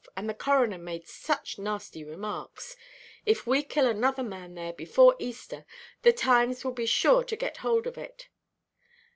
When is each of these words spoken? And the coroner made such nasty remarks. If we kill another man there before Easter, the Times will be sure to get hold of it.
And 0.17 0.27
the 0.27 0.33
coroner 0.33 0.79
made 0.79 1.07
such 1.07 1.59
nasty 1.59 2.03
remarks. 2.03 2.75
If 3.23 3.45
we 3.45 3.61
kill 3.61 3.85
another 3.85 4.23
man 4.23 4.55
there 4.55 4.73
before 4.73 5.15
Easter, 5.19 5.63
the 6.01 6.11
Times 6.11 6.65
will 6.65 6.71
be 6.71 6.87
sure 6.87 7.23
to 7.23 7.35
get 7.35 7.57
hold 7.57 7.85
of 7.85 7.99
it. 7.99 8.27